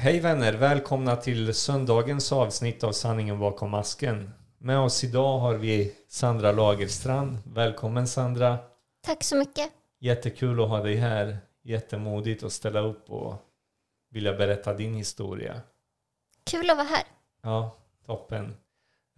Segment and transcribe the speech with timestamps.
[0.00, 0.52] hej vänner!
[0.52, 4.30] Välkomna till söndagens avsnitt av Sanningen bakom masken.
[4.58, 7.38] Med oss idag har vi Sandra Lagerstrand.
[7.44, 8.58] Välkommen Sandra!
[9.06, 9.70] Tack så mycket.
[10.00, 11.38] Jättekul att ha dig här.
[11.62, 13.34] Jättemodigt att ställa upp och
[14.10, 15.60] vilja berätta din historia.
[16.50, 17.04] Kul att vara här.
[17.42, 17.76] Ja,
[18.06, 18.56] toppen.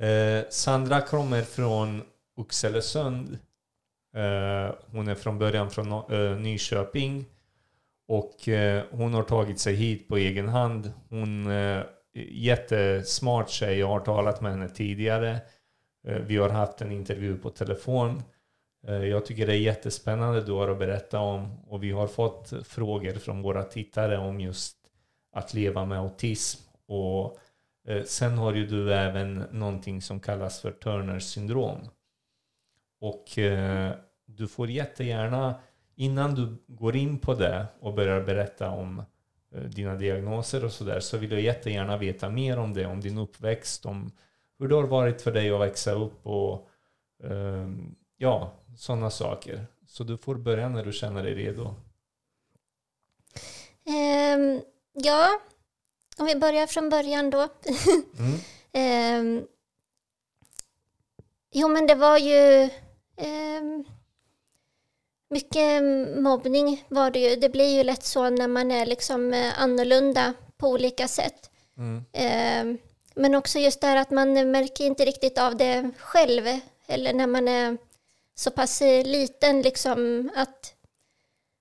[0.00, 2.02] Eh, Sandra kommer från
[2.36, 3.38] Oxelösund.
[4.16, 7.26] Eh, hon är från början från eh, Nyköping.
[8.12, 10.92] Och eh, hon har tagit sig hit på egen hand.
[11.08, 11.82] Hon eh,
[12.30, 13.78] jättesmart tjej.
[13.78, 15.40] Jag har talat med henne tidigare.
[16.06, 18.22] Eh, vi har haft en intervju på telefon.
[18.86, 21.64] Eh, jag tycker det är jättespännande du har att berätta om.
[21.66, 24.76] Och vi har fått frågor från våra tittare om just
[25.32, 26.62] att leva med autism.
[26.86, 27.38] Och
[27.88, 31.78] eh, sen har ju du även någonting som kallas för Turners syndrom.
[33.00, 33.92] Och eh,
[34.26, 35.54] du får jättegärna
[35.94, 39.02] innan du går in på det och börjar berätta om
[39.54, 43.18] eh, dina diagnoser och sådär så vill jag jättegärna veta mer om det, om din
[43.18, 44.12] uppväxt, om
[44.58, 46.68] hur det har varit för dig att växa upp och
[47.24, 49.66] ehm, ja, sådana saker.
[49.86, 51.74] Så du får börja när du känner dig redo.
[53.86, 55.40] Um, ja,
[56.18, 57.48] om vi börjar från början då.
[58.72, 59.38] mm.
[59.38, 59.46] um,
[61.52, 62.70] jo, men det var ju
[63.16, 63.84] um,
[65.32, 65.82] mycket
[66.22, 67.36] mobbning var det ju.
[67.36, 71.50] Det blir ju lätt så när man är liksom eh, annorlunda på olika sätt.
[71.76, 72.04] Mm.
[72.12, 72.80] Eh,
[73.14, 76.60] men också just det här att man märker inte riktigt av det själv.
[76.86, 77.76] Eller när man är
[78.34, 80.74] så pass liten, liksom att,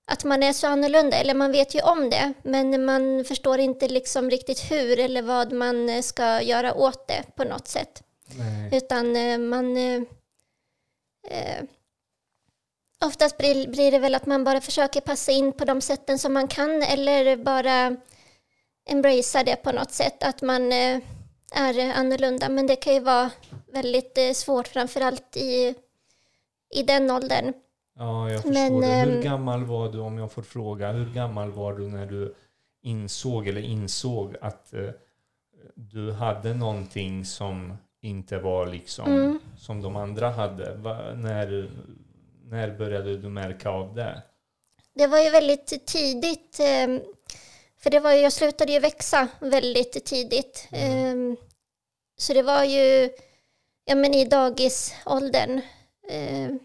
[0.06, 1.16] att man är så annorlunda.
[1.16, 5.52] Eller man vet ju om det, men man förstår inte liksom riktigt hur eller vad
[5.52, 8.02] man ska göra åt det på något sätt.
[8.38, 8.76] Nej.
[8.76, 9.76] Utan eh, man...
[9.76, 11.62] Eh,
[13.04, 16.32] Oftast blir, blir det väl att man bara försöker passa in på de sätten som
[16.32, 17.96] man kan eller bara
[18.88, 21.00] embracea det på något sätt, att man eh,
[21.52, 22.48] är annorlunda.
[22.48, 23.30] Men det kan ju vara
[23.72, 25.74] väldigt eh, svårt, framförallt i,
[26.74, 27.52] i den åldern.
[27.98, 28.86] Ja, jag förstår Men, det.
[28.86, 32.34] Hur ehm, gammal var du, om jag får fråga, hur gammal var du när du
[32.82, 34.90] insåg eller insåg att eh,
[35.74, 39.38] du hade någonting som inte var liksom mm.
[39.58, 40.74] som de andra hade?
[40.74, 41.70] Va, när,
[42.52, 44.22] när började du märka av det?
[44.94, 46.60] Det var ju väldigt tidigt.
[46.60, 47.00] Ehm,
[47.78, 50.68] för det var ju, jag slutade ju växa väldigt tidigt.
[50.72, 51.06] Mm.
[51.06, 51.36] Ehm,
[52.16, 53.10] så det var ju
[53.84, 55.60] ja, men i dagisåldern.
[56.08, 56.58] Ehm,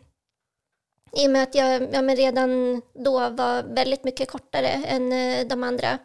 [1.12, 5.48] I och med att jag ja, men redan då var väldigt mycket kortare än eh,
[5.48, 6.00] de andra.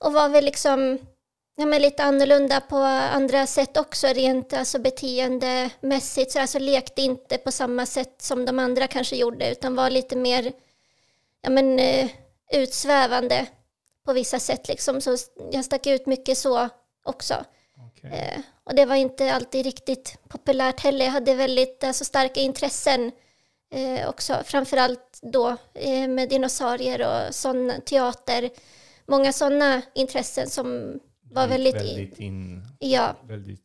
[0.00, 0.98] Och var väl liksom
[1.60, 6.32] ja, men lite annorlunda på andra sätt också, rent alltså beteendemässigt.
[6.32, 10.16] Så alltså lekte inte på samma sätt som de andra kanske gjorde, utan var lite
[10.16, 10.52] mer
[11.42, 12.10] ja, men, uh,
[12.52, 13.46] utsvävande
[14.04, 14.68] på vissa sätt.
[14.68, 15.00] Liksom.
[15.00, 15.16] Så
[15.52, 16.68] jag stack ut mycket så
[17.04, 17.44] också.
[17.86, 18.10] Okay.
[18.10, 21.04] Eh, och det var inte alltid riktigt populärt heller.
[21.04, 23.12] Jag hade väldigt alltså, starka intressen
[23.74, 25.56] uh, också, framförallt då
[26.08, 28.50] med dinosaurier och sån teater.
[29.06, 31.00] Många sådana intressen som
[31.30, 33.16] var väldigt, väldigt, in, ja.
[33.26, 33.64] väldigt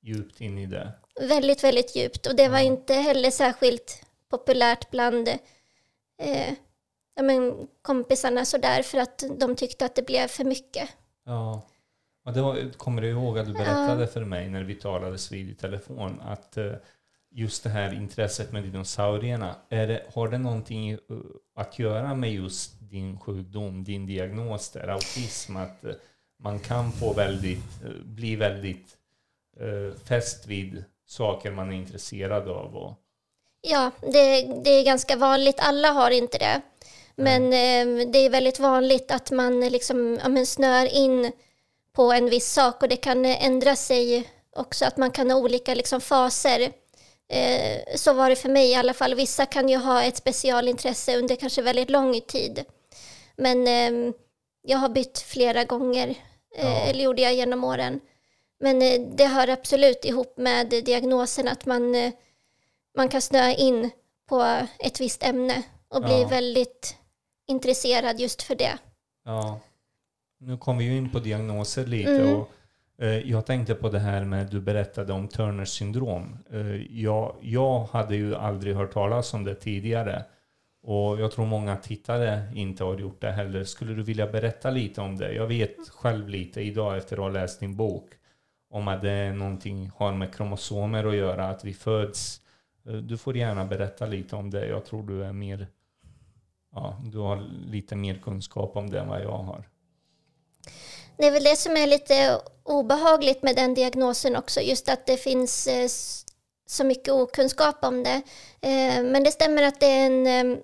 [0.00, 0.92] djupt in i det.
[1.20, 2.26] Väldigt, väldigt djupt.
[2.26, 5.28] Och det var inte heller särskilt populärt bland
[6.18, 6.52] eh,
[7.14, 10.88] ja, men kompisarna sådär för att de tyckte att det blev för mycket.
[11.24, 11.62] Ja.
[12.24, 14.06] Och det var, kommer du ihåg att du berättade ja.
[14.06, 16.72] för mig när vi talades vid i telefon att eh,
[17.30, 20.98] just det här intresset med dinosaurierna, är det, har det någonting eh,
[21.54, 25.56] att göra med just din sjukdom, din diagnos där, autism?
[25.56, 25.92] Att, eh,
[26.44, 28.86] man kan få väldigt, eh, bli väldigt
[29.60, 32.76] eh, fäst vid saker man är intresserad av.
[32.76, 32.94] Och...
[33.60, 35.56] Ja, det, det är ganska vanligt.
[35.58, 36.60] Alla har inte det.
[37.16, 41.32] Men eh, det är väldigt vanligt att man liksom, ja, men snör in
[41.92, 45.74] på en viss sak och det kan ändra sig också, att man kan ha olika
[45.74, 46.72] liksom, faser.
[47.28, 49.14] Eh, så var det för mig i alla fall.
[49.14, 52.64] Vissa kan ju ha ett specialintresse under kanske väldigt lång tid.
[53.36, 54.14] Men eh,
[54.62, 56.14] jag har bytt flera gånger,
[56.56, 56.64] ja.
[56.64, 58.00] eller gjorde jag genom åren.
[58.60, 62.12] Men eh, det hör absolut ihop med diagnosen att man, eh,
[62.96, 63.90] man kan snöa in
[64.28, 66.28] på ett visst ämne och bli ja.
[66.28, 66.96] väldigt
[67.46, 68.78] intresserad just för det.
[69.24, 69.60] Ja.
[70.38, 72.36] Nu kom vi ju in på diagnoser lite mm.
[72.36, 72.48] och
[73.24, 76.38] jag tänkte på det här med du berättade om Turners syndrom.
[76.90, 80.24] Jag, jag hade ju aldrig hört talas om det tidigare.
[80.86, 83.64] Och jag tror många tittare inte har gjort det heller.
[83.64, 85.32] Skulle du vilja berätta lite om det?
[85.32, 88.10] Jag vet själv lite idag efter att ha läst din bok
[88.70, 92.40] om att det är någonting har med kromosomer att göra, att vi föds.
[92.86, 94.66] Eh, du får gärna berätta lite om det.
[94.66, 95.66] Jag tror du är mer
[96.74, 97.36] ja, du har
[97.66, 99.68] lite mer kunskap om det än vad jag har.
[101.16, 105.16] Det är väl det som är lite obehagligt med den diagnosen också, just att det
[105.16, 105.88] finns eh,
[106.66, 108.22] så mycket okunskap om det.
[108.60, 110.62] Eh, men det stämmer att det är en,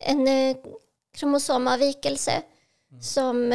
[0.00, 0.56] eh, en
[1.14, 2.42] kromosomavvikelse
[2.90, 3.02] mm.
[3.02, 3.52] som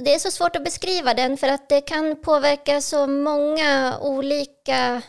[0.00, 5.02] det är så svårt att beskriva den för att det kan påverka så många olika...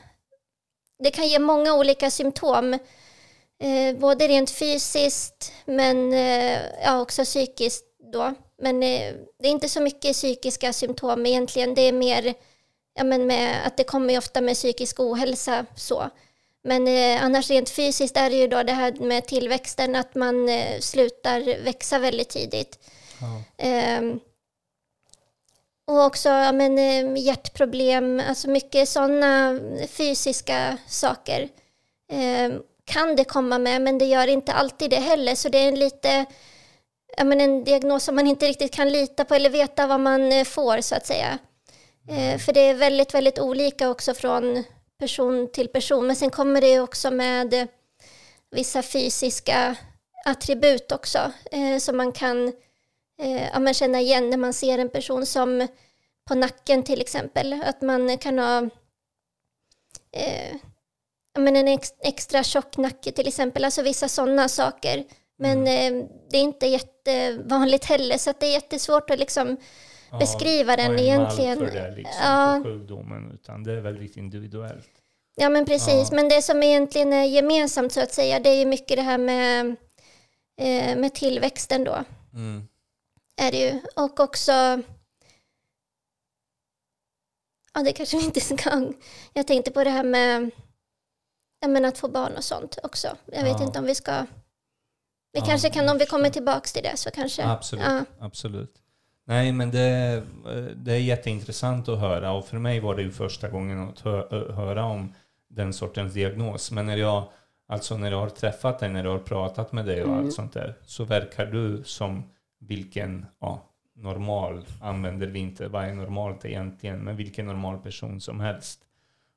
[1.00, 2.74] Det kan ge många olika symptom.
[3.60, 8.34] Eh, både rent fysiskt men eh, ja, också psykiskt då.
[8.62, 11.76] Men eh, det är inte så mycket psykiska symptom egentligen.
[11.76, 12.34] Det är mer
[12.96, 16.10] ja, men med, att det kommer ofta med psykisk ohälsa så.
[16.66, 20.50] Men eh, annars rent fysiskt är det ju då det här med tillväxten, att man
[20.50, 22.80] eh, slutar växa väldigt tidigt.
[23.58, 24.20] Ehm,
[25.88, 29.60] och också ja, men, eh, hjärtproblem, alltså mycket sådana
[29.90, 31.50] fysiska saker
[32.12, 32.52] eh,
[32.86, 35.36] kan det komma med, men det gör inte alltid det heller.
[35.36, 36.26] Så det är en lite
[37.18, 40.32] ja, men en diagnos som man inte riktigt kan lita på eller veta vad man
[40.32, 41.38] eh, får så att säga.
[42.10, 44.64] Eh, för det är väldigt, väldigt olika också från
[45.00, 46.08] person till person.
[46.08, 47.68] Men sen kommer det också med
[48.52, 49.76] vissa fysiska
[50.26, 52.48] attribut också eh, som man kan
[53.22, 55.68] eh, ja, man känna igen när man ser en person som
[56.28, 57.64] på nacken till exempel.
[57.66, 58.58] Att man kan ha
[60.12, 60.56] eh,
[61.40, 63.66] men en ex, extra tjock nacke till exempel.
[63.66, 65.04] Alltså vissa sådana saker.
[65.38, 66.02] Men mm.
[66.02, 69.58] eh, det är inte jättevanligt heller så det är jättesvårt att liksom
[70.16, 71.60] ja, beskriva den egentligen.
[71.60, 72.62] Det liksom, ja.
[72.64, 74.90] sjukdomen, utan det är väldigt individuellt.
[75.36, 76.16] Ja men precis, ja.
[76.16, 79.18] men det som egentligen är gemensamt så att säga det är ju mycket det här
[79.18, 79.76] med,
[80.62, 82.04] eh, med tillväxten då.
[82.34, 82.68] Mm
[83.36, 83.82] är det ju.
[83.96, 84.52] Och också...
[87.74, 88.94] Ja, det kanske vi inte ska...
[89.34, 90.52] Jag tänkte på det här med
[91.60, 93.18] ja, men att få barn och sånt också.
[93.26, 94.26] Jag vet inte om vi ska...
[95.32, 97.46] Vi ja, kanske kan, om vi kommer tillbaka till det så kanske...
[97.46, 98.06] Absolut, ja.
[98.20, 98.82] absolut.
[99.28, 100.24] Nej, men det,
[100.76, 104.54] det är jätteintressant att höra och för mig var det ju första gången att hö,
[104.54, 105.14] höra om
[105.48, 106.72] den sortens diagnos.
[106.72, 107.24] Men när jag,
[107.68, 110.20] alltså när jag har träffat dig, när jag har pratat med dig och mm.
[110.20, 112.24] allt sånt där, så verkar du som
[112.60, 113.62] vilken ja,
[113.96, 115.68] normal använder vi inte.
[115.68, 117.00] Vad är normalt egentligen?
[117.00, 118.82] Men vilken normal person som helst.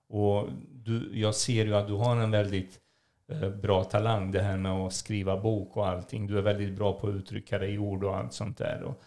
[0.08, 2.80] Och du, jag ser ju att du har en väldigt
[3.62, 6.26] bra talang, det här med att skriva bok och allting.
[6.26, 8.82] Du är väldigt bra på att uttrycka dig i ord och allt sånt där.
[8.82, 9.02] Och,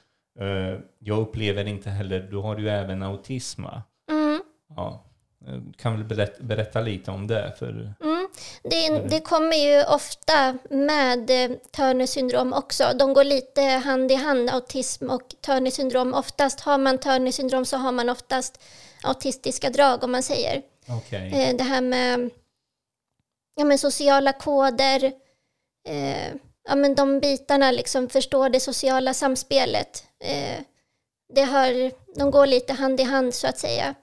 [0.99, 3.65] jag upplever inte heller, du har ju även autism?
[4.09, 4.41] Mm.
[4.75, 5.03] Ja.
[5.47, 7.53] Eh, kan väl berätta, berätta lite om det?
[7.59, 7.93] För...
[8.03, 8.27] Mm.
[8.63, 12.83] Det, det, kommer ju ofta med eh, Turner syndrom också.
[12.99, 16.13] De går lite hand i hand, autism och Turner syndrom.
[16.13, 18.61] Oftast har man Turner syndrom så har man oftast
[19.03, 20.61] autistiska drag om man säger.
[20.97, 21.29] Okay.
[21.29, 22.29] Eh, det här med
[23.55, 25.03] ja, men sociala koder,
[25.87, 26.33] eh,
[26.69, 30.03] ja, men de bitarna, liksom förstå det sociala samspelet.
[30.19, 30.59] Eh,
[31.33, 33.95] det hör, de går lite hand i hand så att säga.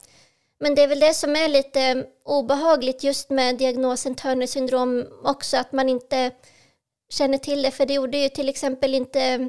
[0.60, 5.56] Men det är väl det som är lite obehagligt just med diagnosen Turner syndrom också,
[5.56, 6.30] att man inte
[7.08, 7.70] känner till det.
[7.70, 9.48] För det gjorde ju till exempel inte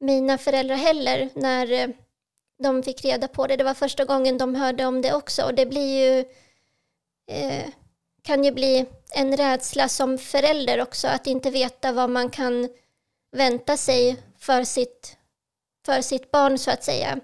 [0.00, 1.88] mina föräldrar heller när eh,
[2.62, 3.56] de fick reda på det.
[3.56, 5.42] Det var första gången de hörde om det också.
[5.42, 6.24] Och det blir ju,
[7.30, 7.68] eh,
[8.24, 12.68] kan ju bli en rädsla som förälder också, att inte veta vad man kan
[13.32, 15.16] vänta sig för sitt,
[15.86, 17.20] för sitt barn så att säga.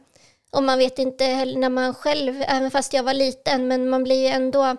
[0.50, 4.04] Och man vet inte heller när man själv, även fast jag var liten, men man
[4.04, 4.76] blir ju ändå...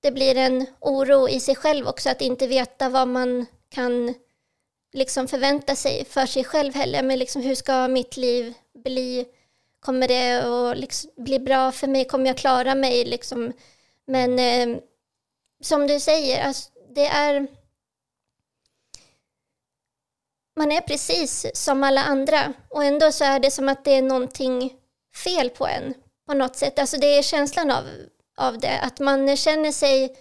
[0.00, 4.14] Det blir en oro i sig själv också att inte veta vad man kan
[4.92, 7.02] liksom förvänta sig för sig själv heller.
[7.02, 9.26] Men liksom, hur ska mitt liv bli?
[9.80, 12.04] Kommer det att liksom bli bra för mig?
[12.04, 13.04] Kommer jag klara mig?
[13.04, 13.52] Liksom?
[14.06, 14.78] Men eh,
[15.62, 17.46] som du säger, alltså, det är
[20.56, 24.02] man är precis som alla andra och ändå så är det som att det är
[24.02, 24.74] någonting
[25.24, 25.94] fel på en
[26.26, 26.78] på något sätt.
[26.78, 27.84] Alltså det är känslan av,
[28.36, 30.16] av det, att man känner sig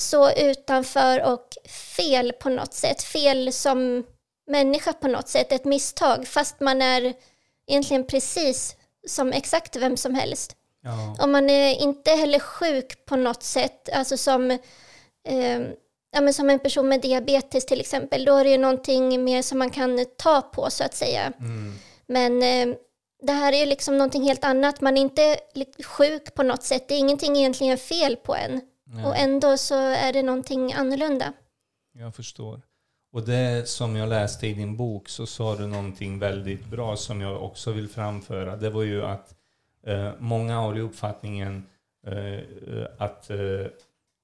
[0.00, 1.48] så utanför och
[1.96, 3.02] fel på något sätt.
[3.02, 4.06] Fel som
[4.50, 7.14] människa på något sätt, ett misstag, fast man är
[7.66, 10.56] egentligen precis som exakt vem som helst.
[10.82, 11.16] Ja.
[11.20, 14.50] Och man är inte heller sjuk på något sätt, alltså som
[15.28, 15.60] eh,
[16.12, 19.42] ja, men som en person med diabetes till exempel, då är det ju någonting mer
[19.42, 21.32] som man kan ta på så att säga.
[21.40, 21.74] Mm.
[22.06, 22.76] Men eh,
[23.22, 24.80] det här är ju liksom någonting helt annat.
[24.80, 25.36] Man är inte
[25.84, 26.88] sjuk på något sätt.
[26.88, 28.60] Det är ingenting egentligen fel på en.
[28.86, 29.04] Nej.
[29.04, 31.32] Och ändå så är det någonting annorlunda.
[31.92, 32.60] Jag förstår.
[33.12, 37.20] Och det som jag läste i din bok så sa du någonting väldigt bra som
[37.20, 38.56] jag också vill framföra.
[38.56, 39.34] Det var ju att
[40.18, 41.66] många har ju uppfattningen
[42.06, 42.40] eh,
[42.98, 43.66] att eh,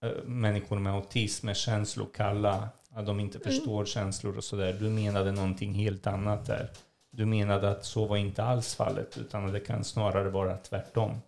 [0.04, 2.68] Eh, människor med autism är känslokalla.
[2.96, 4.76] att de inte förstår känslor och sådär.
[4.80, 6.70] Du menade någonting helt annat där.
[7.12, 11.20] Du menade att så var inte alls fallet, utan att det kan snarare vara tvärtom.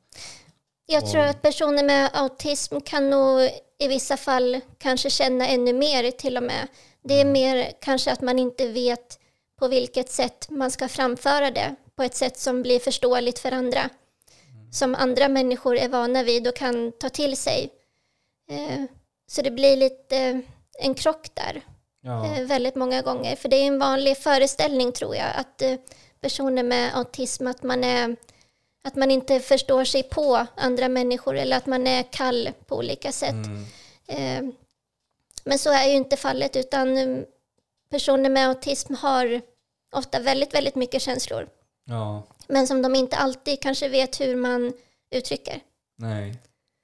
[0.86, 3.40] Jag tror att personer med autism kan nog
[3.78, 6.68] i vissa fall kanske känna ännu mer till och med.
[7.02, 9.18] Det är mer kanske att man inte vet
[9.58, 13.90] på vilket sätt man ska framföra det på ett sätt som blir förståeligt för andra.
[14.70, 17.70] Som andra människor är vana vid och kan ta till sig.
[18.50, 18.84] Eh,
[19.26, 20.42] så det blir lite
[20.78, 21.62] en krock där.
[22.00, 22.26] Ja.
[22.26, 23.36] eh, väldigt många gånger.
[23.36, 25.74] För det är en vanlig föreställning tror jag att eh,
[26.20, 28.16] personer med autism, att man, är,
[28.84, 33.12] att man inte förstår sig på andra människor eller att man är kall på olika
[33.12, 33.30] sätt.
[33.32, 33.64] Mm.
[34.06, 34.54] Eh,
[35.44, 37.24] men så är ju inte fallet utan eh,
[37.90, 39.40] personer med autism har
[39.92, 41.48] ofta väldigt, väldigt mycket känslor.
[41.84, 42.22] ja.
[42.48, 44.72] Men som de inte alltid kanske vet hur man
[45.10, 45.60] uttrycker.
[45.98, 46.34] Nej.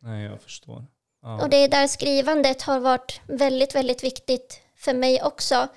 [0.00, 0.84] Nej, jag förstår.
[1.22, 1.42] Ja.
[1.42, 5.68] Och det är där skrivandet har varit väldigt, väldigt viktigt för mig också.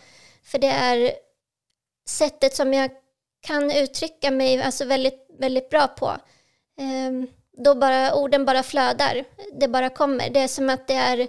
[0.43, 1.13] För det är
[2.07, 2.91] sättet som jag
[3.41, 6.17] kan uttrycka mig alltså väldigt, väldigt bra på.
[6.77, 9.25] Ehm, då bara orden bara flödar.
[9.59, 10.29] Det bara kommer.
[10.29, 11.27] Det är som att det är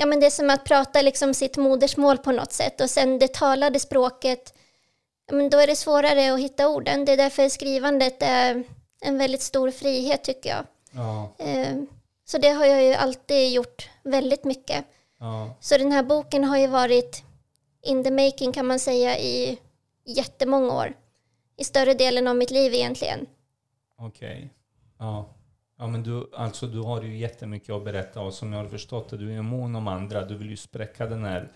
[0.00, 3.18] Ja, men det är som att prata liksom sitt modersmål på något sätt och sen
[3.18, 4.54] det talade språket,
[5.32, 7.04] men då är det svårare att hitta orden.
[7.04, 8.64] Det är därför skrivandet är
[9.00, 10.66] en väldigt stor frihet tycker jag.
[10.90, 11.34] Ja.
[11.38, 11.86] Ehm,
[12.24, 14.84] Så det har jag ju alltid gjort väldigt mycket.
[15.20, 15.56] Ja.
[15.60, 17.22] Så den här boken har ju varit
[17.82, 19.58] in the making kan man säga i
[20.06, 20.94] jättemånga år.
[21.56, 23.26] I större delen av mitt liv egentligen.
[23.98, 24.50] Okej.
[24.98, 25.28] Ja.
[25.78, 29.08] Ja, men du, alltså, du har ju jättemycket att berätta och som jag har förstått
[29.10, 30.24] det, du är mån om andra.
[30.24, 31.48] Du vill ju spräcka den här eh,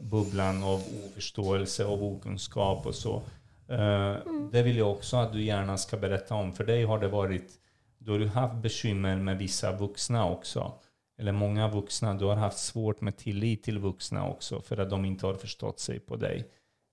[0.00, 3.22] bubblan av oförståelse och okunskap och så.
[3.68, 4.14] Eh,
[4.52, 6.52] Det vill jag också att du gärna ska berätta om.
[6.52, 7.52] För dig har det varit,
[7.98, 10.72] du har ju haft bekymmer med vissa vuxna också.
[11.18, 12.14] Eller många vuxna.
[12.14, 15.80] Du har haft svårt med tillit till vuxna också för att de inte har förstått
[15.80, 16.48] sig på dig.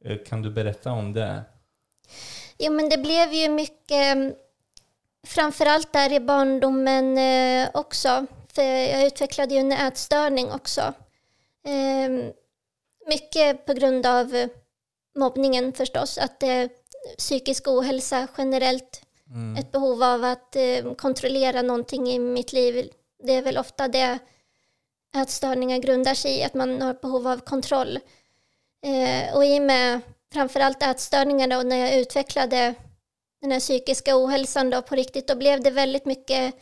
[0.06, 1.44] Eh, Kan du berätta om det?
[2.60, 4.34] Jo, men det blev ju mycket, mm,
[5.28, 8.26] framförallt där i barndomen eh, också.
[8.54, 10.82] För jag utvecklade ju en ätstörning också.
[11.66, 12.32] Eh,
[13.14, 14.50] mycket på grund av eh,
[15.20, 16.18] mobbningen förstås.
[16.18, 16.68] Att eh,
[17.18, 19.02] psykisk ohälsa generellt,
[19.34, 19.56] Mm.
[19.56, 22.90] ett behov av att eh, kontrollera någonting i mitt liv.
[23.24, 24.20] Det är väl ofta det
[25.16, 28.00] ätstörningar grundar sig i, att man har behov av kontroll.
[28.86, 30.02] Eh, och i och med
[30.34, 32.74] framförallt ätstörningar då, när jag utvecklade
[33.42, 36.56] den här psykiska ohälsan då på riktigt, då blev det väldigt mycket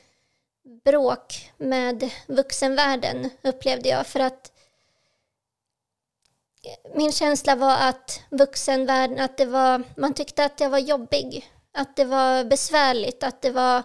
[0.85, 4.07] bråk med vuxenvärlden upplevde jag.
[4.07, 4.51] För att
[6.95, 11.51] min känsla var att vuxenvärlden, att det var, man tyckte att jag var jobbig.
[11.73, 13.77] Att det var besvärligt, att det var...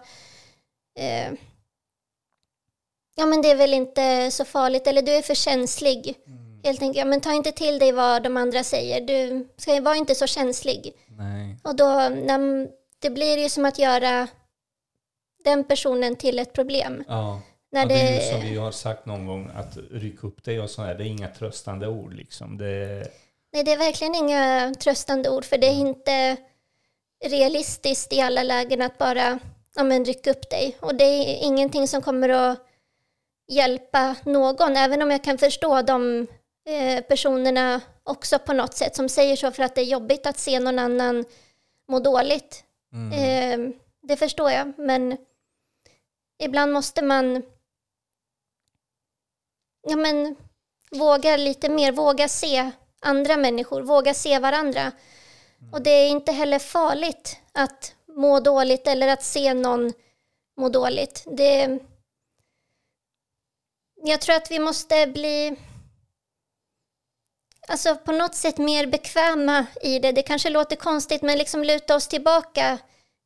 [0.98, 1.32] Eh,
[3.16, 6.14] ja men det är väl inte så farligt, eller du är för känslig.
[6.64, 9.00] Helt enkelt, ja men ta inte till dig vad de andra säger.
[9.00, 10.92] Du ska vara inte så känslig.
[11.08, 11.56] Nej.
[11.64, 14.28] Och då, när, det blir ju som att göra
[15.44, 17.04] den personen till ett problem.
[17.08, 17.40] Ja.
[17.74, 20.44] När ja, det är ju det- som vi har sagt någon gång, att rycka upp
[20.44, 22.58] dig och sådär, det är inga tröstande ord liksom.
[22.58, 23.06] Det,
[23.52, 26.36] Nej, det är verkligen inga tröstande ord, för det är inte
[27.24, 29.38] realistiskt i alla lägen att bara
[29.74, 30.76] ja, men, rycka upp dig.
[30.80, 32.58] Och det är ingenting som kommer att
[33.48, 36.26] hjälpa någon, även om jag kan förstå de
[36.68, 40.38] eh, personerna också på något sätt som säger så för att det är jobbigt att
[40.38, 41.24] se någon annan
[41.88, 42.64] må dåligt.
[42.92, 45.16] mm, Eh, det förstår jag, men
[46.42, 47.42] ibland måste man
[49.84, 50.36] ja, men,
[50.90, 54.92] våga lite mer, våga se andra människor, våga se varandra.
[55.72, 59.92] Och det är inte heller farligt att må dåligt eller att se någon
[60.56, 61.24] må dåligt.
[61.26, 61.78] Det,
[64.04, 65.56] jag tror att vi måste bli
[67.68, 70.12] alltså på något sätt mer bekväma i det.
[70.12, 72.78] Det kanske låter konstigt, men liksom luta oss tillbaka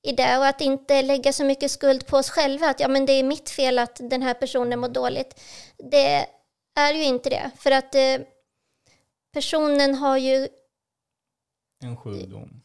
[0.03, 2.69] i det och att inte lägga så mycket skuld på oss själva.
[2.69, 5.41] Att ja, men det är mitt fel att den här personen mår dåligt.
[5.91, 6.27] Det
[6.79, 8.17] är ju inte det, för att eh,
[9.33, 10.49] personen har ju
[11.85, 12.63] en sjukdom.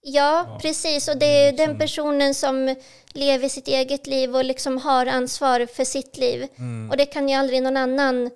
[0.00, 0.58] Ja, Ja.
[0.62, 1.08] precis.
[1.08, 2.74] Och det är Mm, som- den personen som
[3.12, 6.48] lever sitt eget liv och liksom har ansvar för sitt liv.
[6.58, 8.30] Mm, Och det kan ju aldrig någon annan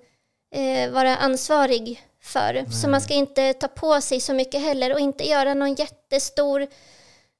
[0.55, 2.65] eh, vara ansvarig för.
[2.81, 6.67] Så man ska inte ta på sig så mycket heller och inte göra någon jättestor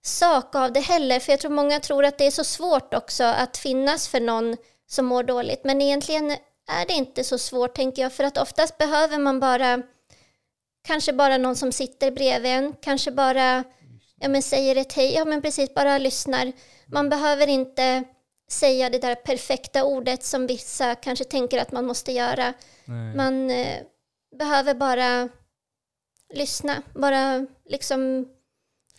[0.03, 1.19] sak av det heller.
[1.19, 4.57] För jag tror många tror att det är så svårt också att finnas för någon
[4.87, 5.63] som mår dåligt.
[5.63, 6.37] Men egentligen
[6.71, 8.13] är det inte så svårt tänker jag.
[8.13, 9.81] För att oftast behöver man bara
[10.87, 12.73] kanske bara någon som sitter bredvid en.
[12.81, 13.63] Kanske bara
[14.19, 15.13] ja, men säger ett hej.
[15.13, 16.51] Ja men precis, bara lyssnar.
[16.87, 18.03] Man behöver inte
[18.51, 22.53] säga det där perfekta ordet som vissa kanske tänker att man måste göra.
[22.85, 23.15] nej.
[23.15, 23.77] Man, eh,
[24.39, 25.29] behöver bara
[26.33, 28.27] lyssna, bara liksom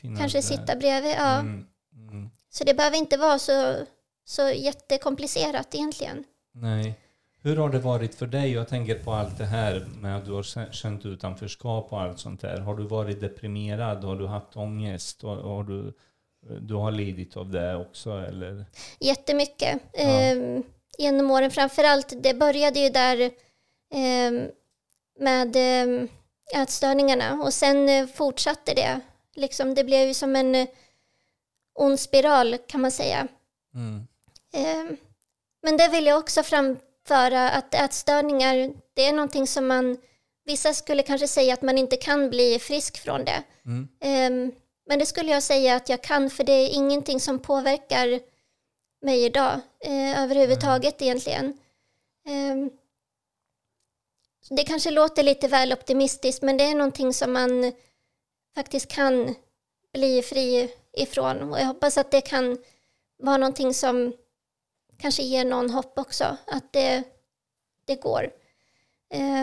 [0.00, 0.42] Finna kanske det.
[0.42, 1.12] sitta bredvid.
[1.12, 1.38] Ja.
[1.38, 2.30] Mm, mm.
[2.50, 3.76] Så det behöver inte vara så,
[4.24, 6.24] så jättekomplicerat egentligen.
[6.54, 6.98] Nej.
[7.44, 8.52] Hur har det varit för dig?
[8.52, 12.40] Jag tänker på allt det här med att du har känt utanförskap och allt sånt
[12.40, 12.58] där.
[12.58, 14.04] Har du varit deprimerad?
[14.04, 15.22] Har du haft ångest?
[15.22, 15.92] Har, har du,
[16.60, 18.64] du har lidit av det också eller?
[19.00, 19.82] Jättemycket.
[19.92, 20.00] Ja.
[20.00, 20.60] Eh,
[20.98, 22.22] genom åren framförallt.
[22.22, 23.20] Det började ju där
[23.94, 24.48] eh,
[25.20, 26.08] med eh,
[26.62, 29.00] ätstörningarna och sen eh, fortsatte det.
[29.34, 30.68] Liksom, det blev ju som en eh,
[31.74, 33.28] ond spiral kan man säga.
[33.74, 34.06] Mm.
[34.54, 34.96] Eh,
[35.62, 39.96] men det vill jag också framföra att ätstörningar, det är någonting som man,
[40.44, 43.42] vissa skulle kanske säga att man inte kan bli frisk från det.
[43.66, 43.88] Mm.
[44.00, 44.54] Eh,
[44.86, 48.20] men det skulle jag säga att jag kan, för det är ingenting som påverkar
[49.02, 51.46] mig idag eh, överhuvudtaget egentligen.
[52.28, 52.72] Eh,
[54.40, 57.72] så det kanske låter lite väl optimistiskt, men det är någonting som man
[58.54, 59.34] faktiskt kan
[59.92, 61.52] bli fri ifrån.
[61.52, 62.58] Och jag hoppas att det kan
[63.18, 64.12] vara någonting som
[65.02, 67.02] kanske ger någon hopp också, att det,
[67.84, 68.30] det går.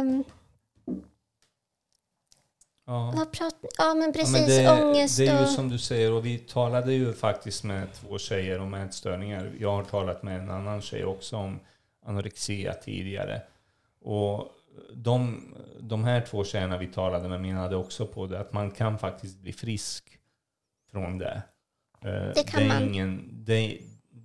[0.01, 0.23] Um,
[2.85, 3.13] Ja.
[3.15, 4.31] vad pratar Ja, men Ja, precis.
[4.31, 5.49] men det, ångest det är ju och...
[5.49, 9.51] som du säger och vi talade ju faktiskt med två tjejer om ätstörningar.
[9.59, 11.59] Jag har talat med en annan tjej också om
[12.05, 13.41] anorexia tidigare.
[14.01, 14.47] Och
[14.93, 15.43] de,
[15.79, 19.37] de här två tjejerna vi talade med menade också på det att man kan faktiskt
[19.39, 20.19] bli frisk
[20.91, 21.41] från det.
[22.01, 22.83] Eh, Det kan är man.
[22.83, 23.77] Ingen, det,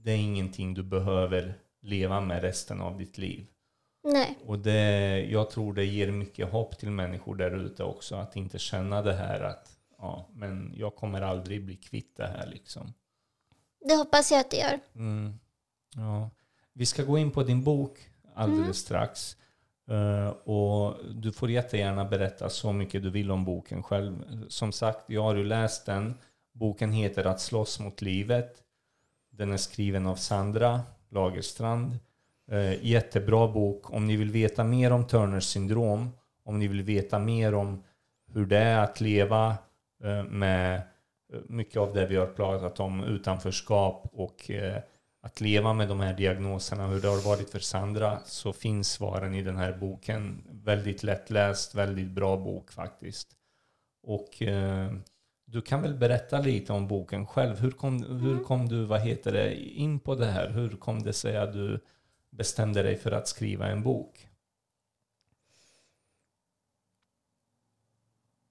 [0.04, 3.46] det är ingenting du behöver leva med resten av ditt liv.
[4.04, 8.14] Nej, Och det, jag tror det ger mycket hopp till människor där ute också.
[8.16, 12.46] Att inte känna det här att ja, men jag kommer aldrig bli kvitt det här
[12.46, 12.92] liksom.
[13.88, 14.78] det hoppas jag att det gör.
[14.94, 15.32] Mm.
[15.96, 16.30] Ja.
[16.72, 17.98] Vi ska gå in på din bok
[18.34, 18.74] alldeles Mm.
[18.74, 19.36] strax.
[19.90, 24.44] Eh, och du får jättegärna berätta så mycket du vill om boken själv.
[24.48, 26.14] Som sagt, jag har ju läst den.
[26.52, 28.63] Boken heter Att slåss mot livet.
[29.36, 31.98] Den är skriven av Sandra Lagerstrand.
[32.50, 33.90] Eh, jättebra bok.
[33.90, 36.10] Om ni vill veta mer om Turners syndrom,
[36.44, 37.82] om ni vill veta mer om
[38.32, 39.56] hur det är att leva
[40.04, 40.76] eh, med
[41.32, 44.82] eh, mycket av det vi har pratat om, utanförskap och eh,
[45.22, 49.34] att leva med de här diagnoserna, hur det har varit för Sandra, så finns svaren
[49.34, 50.44] i den här boken.
[50.50, 53.28] Väldigt lättläst, väldigt bra bok faktiskt.
[54.02, 54.92] Och eh,
[55.46, 57.60] du kan väl berätta lite om boken själv.
[57.60, 60.50] Hur kom, hur kom du, vad heter det, in på det här?
[60.50, 61.84] Hur kom det sig att du
[62.30, 64.28] bestämde dig för att skriva en bok?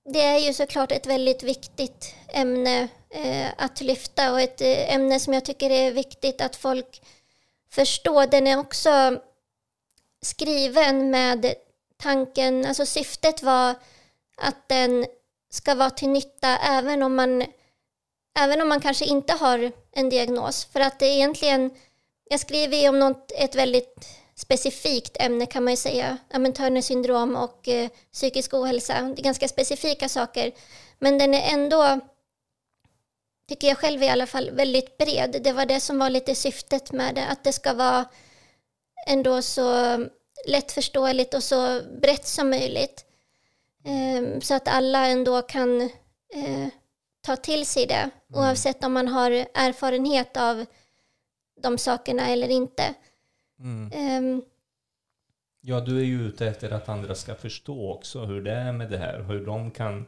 [0.06, 5.20] Det är ju såklart ett väldigt viktigt ämne eh, att lyfta och ett eh, ämne
[5.20, 7.02] som jag tycker är viktigt att folk
[7.70, 8.28] förstår.
[8.28, 9.22] Den är också
[10.22, 11.54] skriven med
[11.98, 13.76] tanken, alltså syftet var
[14.38, 15.06] att den
[15.54, 17.46] ska vara till nytta även om man,
[18.40, 20.66] även om man kanske inte har en diagnos.
[20.66, 21.72] För att det är egentligen,
[22.30, 26.54] jag skriver ju om något, ett väldigt specifikt ämne kan man ju säga, ja, men
[26.54, 29.02] Turners syndrom och eh, psykisk ohälsa.
[29.02, 30.52] Det är ganska specifika saker.
[31.00, 32.00] Men den är ändå,
[33.50, 35.42] tycker jag själv i alla fall, väldigt bred.
[35.44, 38.06] Det var det som var lite syftet med det, att det ska vara
[39.08, 39.98] ändå så
[40.48, 43.06] lättförståeligt och så brett som möjligt.
[43.86, 45.82] Eh, så att alla ändå kan
[46.34, 46.68] eh,
[47.22, 50.66] ta till sig det, oavsett om man har erfarenhet av
[51.62, 52.84] de sakerna eller inte.
[53.60, 53.92] Mm.
[53.94, 54.42] Ehm,
[55.66, 58.90] Ja, du är ju ute efter att andra ska förstå också hur det är med
[58.92, 59.20] det här.
[59.22, 60.06] Hur de kan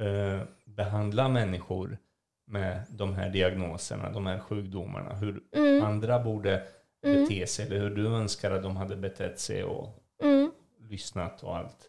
[0.00, 1.98] eh, behandla människor
[2.46, 5.14] med de här diagnoserna, de här sjukdomarna.
[5.14, 6.66] Hur mm, andra borde
[7.04, 7.22] Mm.
[7.22, 10.50] bete sig, eller hur du önskar att de hade betett sig och mm.
[10.80, 11.88] lyssnat och allt.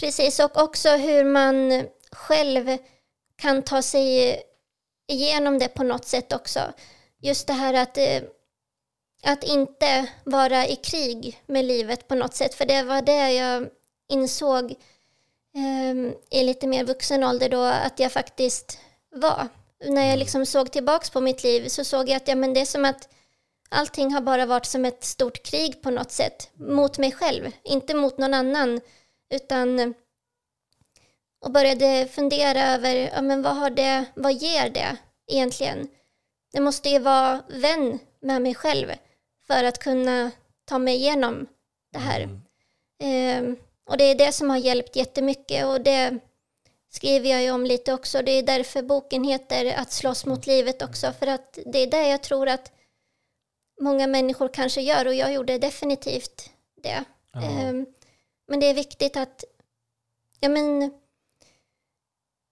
[0.00, 2.78] Precis, och också hur man själv
[3.36, 4.36] kan ta sig
[5.08, 6.60] igenom det på något sätt också.
[7.20, 8.22] Just det här att, eh,
[9.22, 12.54] att inte vara i krig med livet på något sätt.
[12.54, 13.68] För det var det jag
[14.08, 14.70] insåg
[15.54, 18.78] eh, i lite mer vuxen ålder då att jag faktiskt
[19.10, 19.48] var.
[19.86, 22.60] När jag liksom såg tillbaks på mitt liv så såg jag att ja, men det
[22.60, 23.08] är som att
[23.68, 26.50] allting har bara varit som ett stort krig på något sätt.
[26.54, 28.80] Mot mig själv, inte mot någon annan.
[29.30, 29.94] Utan
[31.40, 34.96] och började fundera över ja, men vad, har det, vad ger det
[35.32, 35.88] egentligen?
[36.52, 38.92] Det måste ju vara vän med mig själv
[39.46, 40.30] för att kunna
[40.64, 41.46] ta mig igenom
[41.92, 42.20] det här.
[42.20, 42.40] Mm.
[43.02, 43.56] Ehm,
[43.86, 46.18] och det är det som har hjälpt jättemycket och det
[46.90, 48.22] skriver jag ju om lite också.
[48.22, 51.12] Det är därför boken heter Att slåss mot livet också.
[51.12, 52.72] För att det är det jag tror att
[53.80, 56.50] många människor kanske gör och jag gjorde definitivt
[56.82, 57.04] det.
[57.32, 57.42] Ja.
[57.42, 57.86] Ehm,
[58.46, 59.44] Men det är viktigt att
[60.40, 60.92] ja, men,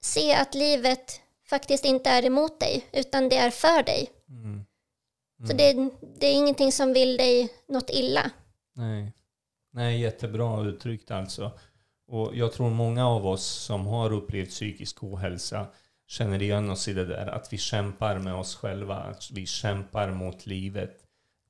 [0.01, 4.11] se att livet faktiskt inte är emot dig, utan det är för dig.
[4.29, 4.45] Mm.
[4.45, 4.65] Mm.
[5.49, 8.31] Så det, det, är ingenting som vill dig något illa.
[8.75, 9.13] Nej.
[9.73, 11.53] Nej, jättebra uttryckt alltså.
[12.07, 15.67] Och jag tror många av oss som har upplevt psykisk ohälsa
[16.07, 20.11] känner igen oss i det där att vi kämpar med oss själva, att vi kämpar
[20.11, 20.99] mot livet.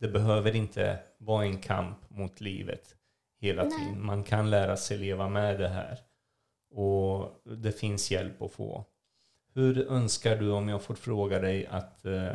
[0.01, 2.95] Det behöver inte vara en kamp mot livet
[3.43, 3.73] hela Nej.
[3.79, 4.07] tiden.
[4.07, 5.99] Man kan lära sig leva med det här.
[6.71, 8.85] Och det finns hjälp att få.
[9.55, 12.33] Hur önskar du, om jag får fråga dig, att eh,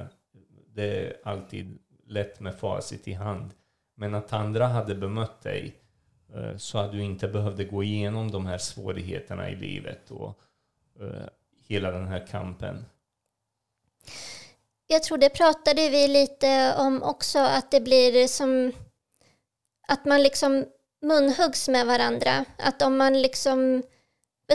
[0.74, 3.54] det är alltid lätt med facit i hand,
[3.96, 5.76] men att andra hade bemött dig
[6.36, 10.40] eh, så att du inte behövde gå igenom de här svårigheterna i livet och
[11.00, 11.28] eh,
[11.68, 12.86] hela den här kampen?
[14.88, 18.72] Jag tror det pratade vi lite om också, att det blir som
[19.88, 20.66] att man liksom
[21.02, 22.46] munhuggs med varandra.
[22.58, 23.84] Att om man liksom,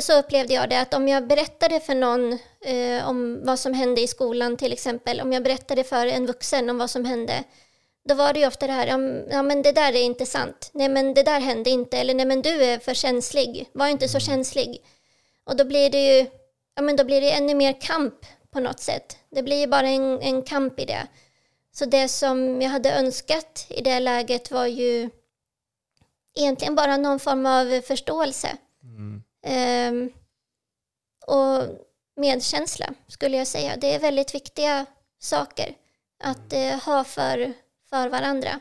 [0.00, 4.00] så upplevde jag det, att om jag berättade för någon eh, om vad som hände
[4.00, 7.44] i skolan till exempel, om jag berättade för en vuxen om vad som hände,
[8.08, 8.86] då var det ju ofta det här,
[9.30, 12.26] ja men det där är inte sant, nej men det där hände inte, eller nej
[12.26, 14.26] men du är för känslig, var inte så mm.
[14.26, 14.82] känslig.
[15.44, 16.26] Och då blir det ju,
[16.76, 18.14] ja men då blir det ännu mer kamp
[18.50, 19.16] på något sätt.
[19.30, 21.06] Det blir ju bara en, en kamp i det.
[21.72, 25.10] Så det som jag hade önskat i det läget var ju
[26.34, 28.56] egentligen bara någon form av förståelse.
[28.82, 29.22] Mm.
[29.94, 30.12] Um,
[31.26, 31.62] och
[32.16, 33.76] medkänsla skulle jag säga.
[33.76, 34.86] Det är väldigt viktiga
[35.18, 35.74] saker
[36.18, 37.52] att uh, ha för,
[37.90, 38.60] för varandra.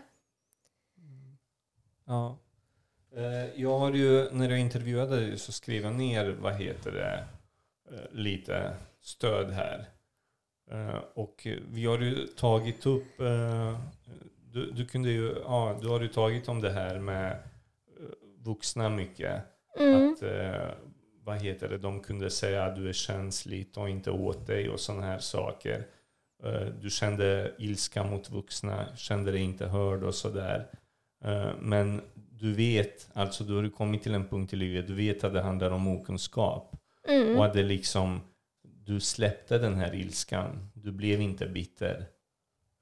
[2.06, 2.38] Ja.
[3.18, 7.28] Uh, jag har ju, när jag intervjuade dig så skrev jag ner, vad heter det,
[7.92, 9.90] uh, lite stöd här.
[11.14, 13.18] Och vi har ju tagit upp,
[14.52, 17.38] du, du kunde ju, ja, du har ju tagit om det här med
[18.44, 19.44] vuxna mycket.
[19.80, 20.14] Mm.
[20.14, 20.72] Att, eh,
[21.24, 24.80] vad heter det, de kunde säga att du är känslig, ta inte åt dig och
[24.80, 25.88] sådana här saker.
[26.44, 30.68] Eh, du kände ilska mot vuxna, kände dig inte hörd och sådär.
[31.24, 35.24] Eh, men du vet, alltså du har kommit till en punkt i livet, du vet
[35.24, 36.76] att det handlar om okunskap.
[37.08, 37.38] Mm.
[37.38, 38.22] Och att det liksom,
[38.64, 42.06] du släppte den här ilskan, du blev inte bitter.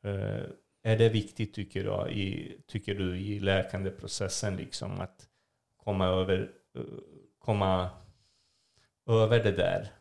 [0.05, 0.43] Uh,
[0.83, 5.28] är det viktigt tycker du, i, tycker du i läkandeprocessen liksom att
[5.89, 6.49] komma över,
[7.45, 7.89] komma
[9.09, 9.91] över det där.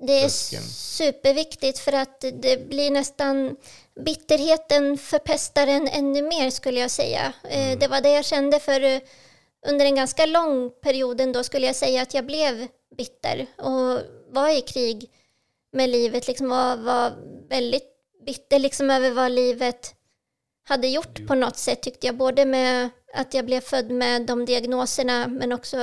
[0.00, 3.56] Det är superviktigt för att det blir nästan
[4.04, 7.32] bitterheten förpestar en ännu mer skulle jag säga.
[7.44, 7.78] Eh, mm.
[7.78, 9.00] Det var det jag kände för eh,
[9.66, 14.58] under en ganska lång period då skulle jag säga att jag blev bitter och var
[14.58, 15.10] i krig
[15.72, 17.12] med livet, liksom var, var
[17.48, 17.88] väldigt
[18.26, 19.94] bitter liksom över vad livet
[20.68, 24.44] hade gjort på något sätt tyckte jag, både med att jag blev född med de
[24.44, 25.76] diagnoserna men också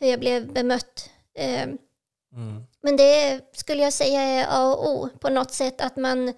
[0.00, 1.10] hur jag blev bemött.
[1.34, 2.64] Eh, mm.
[2.82, 6.34] Men det skulle jag säga är A och O på något sätt, att man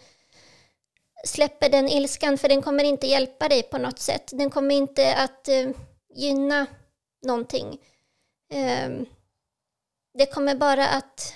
[1.24, 4.30] släpper den ilskan för den kommer inte hjälpa dig på något sätt.
[4.32, 5.70] Den kommer inte att uh,
[6.14, 6.66] gynna
[7.26, 7.78] någonting.
[8.54, 9.06] Um,
[10.14, 11.34] det kommer bara att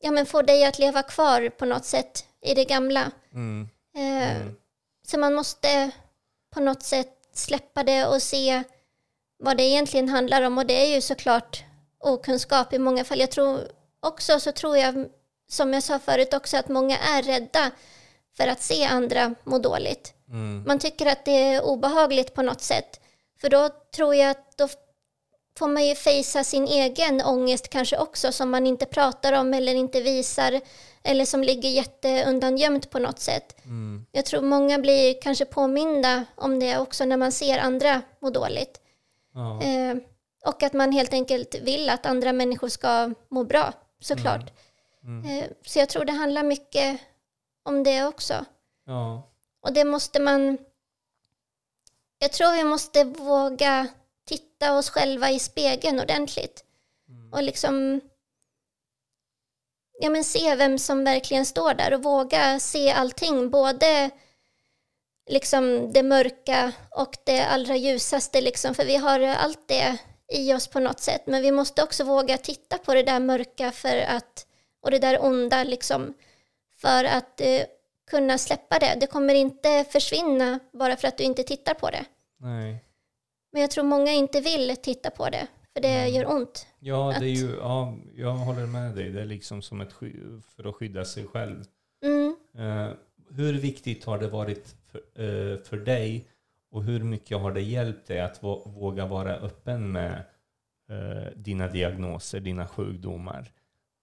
[0.00, 3.10] ja, men få dig att leva kvar på något sätt i det gamla.
[3.32, 3.68] Mm.
[3.94, 4.56] Mm.
[5.06, 5.90] Så man måste
[6.50, 8.62] på något sätt släppa det och se
[9.38, 10.58] vad det egentligen handlar om.
[10.58, 11.64] Och det är ju såklart
[11.98, 13.20] okunskap i många fall.
[13.20, 13.60] Jag tror
[14.00, 15.06] också, så tror jag,
[15.48, 17.70] som jag sa förut också, att många är rädda
[18.36, 20.14] för att se andra må dåligt.
[20.28, 20.64] Mm.
[20.66, 23.00] Man tycker att det är obehagligt på något sätt.
[23.40, 24.68] För då tror jag att då
[25.58, 29.74] får man ju fejsa sin egen ångest kanske också som man inte pratar om eller
[29.74, 30.60] inte visar
[31.02, 33.56] eller som ligger jätteundangömt på något sätt.
[33.64, 34.06] Mm.
[34.12, 38.80] Jag tror många blir kanske påminda om det också när man ser andra må dåligt.
[39.34, 39.62] Ja.
[39.62, 39.96] Eh,
[40.44, 44.52] och att man helt enkelt vill att andra människor ska må bra, såklart.
[45.04, 45.24] Mm.
[45.24, 45.38] Mm.
[45.38, 47.00] Eh, så jag tror det handlar mycket
[47.62, 48.44] om det också.
[48.86, 49.30] Ja.
[49.60, 50.58] Och det måste man...
[52.18, 53.86] Jag tror vi måste våga
[54.60, 56.64] titta oss själva i spegeln ordentligt.
[57.08, 57.32] Mm.
[57.32, 58.00] Och liksom
[60.00, 63.50] ja, men se vem som verkligen står där och våga se allting.
[63.50, 64.10] Både
[65.30, 68.40] liksom det mörka och det allra ljusaste.
[68.40, 69.98] Liksom, för vi har allt det
[70.32, 71.22] i oss på något sätt.
[71.26, 74.46] Men vi måste också våga titta på det där mörka för att,
[74.82, 76.14] och det där onda liksom,
[76.80, 77.62] för att eh,
[78.10, 78.96] kunna släppa det.
[79.00, 82.04] Det kommer inte försvinna bara för att du inte tittar på det.
[82.38, 82.89] Nej.
[83.52, 85.46] Men jag tror många inte vill titta på det.
[85.72, 86.14] För det mm.
[86.14, 86.66] gör ont.
[86.80, 89.10] Ja, det är ju, ja, jag håller med dig.
[89.10, 89.92] Det är liksom som ett
[90.56, 91.64] för att skydda sig själv.
[92.04, 92.36] Mm.
[92.58, 92.92] Uh,
[93.30, 96.28] hur viktigt har det varit för, uh, för dig
[96.70, 100.24] Och hur mycket har det hjälpt dig att våga vara öppen med
[100.90, 103.52] eh, dina diagnoser, dina sjukdomar?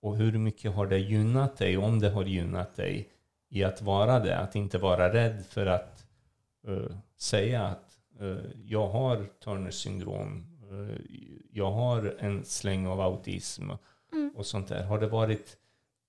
[0.02, 3.10] Och hur mycket har det gynnat dig, om det har gynnat dig,
[3.50, 4.38] i att vara det?
[4.38, 6.06] Att inte vara rädd för att
[6.68, 7.87] uh, säga att uh,
[8.66, 10.98] jag har Turners syndrom, uh,
[11.52, 13.70] jag har en släng av autism
[14.14, 14.34] mm.
[14.36, 14.84] och sånt där.
[14.84, 15.58] Har det varit,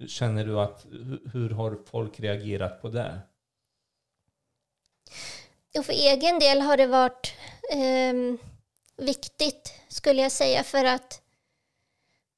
[0.06, 0.86] känner du att,
[1.32, 3.20] hur har folk reagerat på det?
[5.78, 7.34] Och för egen del har det varit
[7.72, 8.14] eh,
[9.06, 11.22] viktigt, skulle jag säga, för att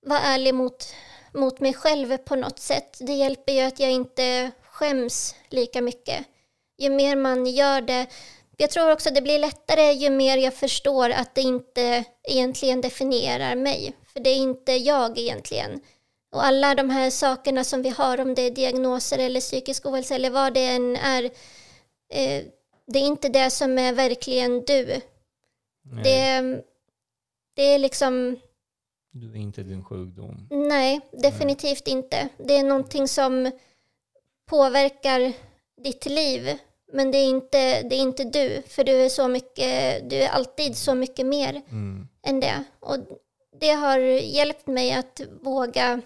[0.06, 0.94] vara ärlig mot,
[1.34, 2.98] mot mig själv på något sätt.
[3.00, 6.26] Det hjälper ju att jag inte skäms lika mycket.
[6.78, 8.06] Ju mer man gör det,
[8.60, 13.56] jag tror också det blir lättare ju mer jag förstår att det inte egentligen definierar
[13.56, 13.92] mig.
[14.12, 15.80] För det är inte jag egentligen.
[16.32, 20.14] Och alla de här sakerna som vi har, om det är diagnoser eller psykisk ohälsa
[20.14, 21.24] eller vad det än är,
[22.12, 22.44] eh,
[22.86, 25.00] det är inte det som är verkligen du.
[26.04, 26.40] Det,
[27.56, 28.40] det är liksom...
[29.12, 30.48] Du är inte din sjukdom.
[30.50, 31.96] Nej, definitivt nej.
[31.96, 32.28] inte.
[32.38, 33.50] Det är någonting som
[34.46, 35.32] påverkar
[35.82, 36.58] ditt liv.
[36.92, 40.28] Men det är inte, det är inte du, för du är, så mycket, du är
[40.28, 42.08] alltid så mycket mer mm.
[42.22, 42.64] än det.
[42.80, 42.96] Och
[43.60, 46.00] det har hjälpt mig att våga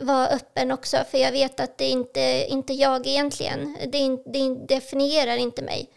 [0.00, 3.76] vara öppen också, för jag vet att det inte inte jag egentligen.
[3.92, 5.90] Det, det definierar inte mig.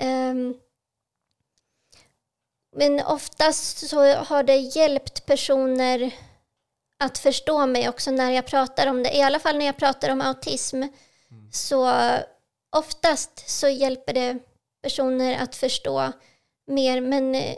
[0.00, 0.60] Um,
[2.76, 6.14] men oftast så har det hjälpt personer
[6.98, 9.16] att förstå mig också när jag pratar om det.
[9.16, 10.76] I alla fall när jag pratar om autism.
[10.76, 10.92] Mm.
[11.52, 11.92] Så
[12.76, 14.38] oftast så hjälper det
[14.82, 16.12] personer att förstå
[16.66, 17.00] mer.
[17.00, 17.56] Men eh,